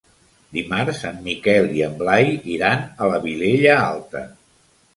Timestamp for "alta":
3.87-4.27